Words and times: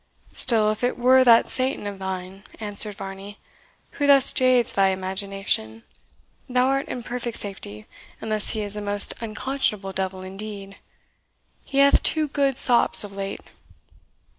"Still, 0.33 0.71
if 0.71 0.83
it 0.83 0.97
were 0.97 1.23
that 1.23 1.47
Satan 1.47 1.85
of 1.85 1.99
thine," 1.99 2.43
answered 2.59 2.95
Varney, 2.95 3.37
"who 3.91 4.07
thus 4.07 4.33
jades 4.33 4.73
thy 4.73 4.87
imagination, 4.87 5.83
thou 6.49 6.69
art 6.69 6.87
in 6.87 7.03
perfect 7.03 7.37
safety, 7.37 7.85
unless 8.19 8.49
he 8.57 8.63
is 8.63 8.75
a 8.75 8.81
most 8.81 9.13
unconscionable 9.21 9.91
devil 9.91 10.23
indeed. 10.23 10.77
He 11.65 11.77
hath 11.77 11.93
had 11.97 12.03
two 12.03 12.27
good 12.29 12.57
sops 12.57 13.03
of 13.03 13.11
late." 13.11 13.41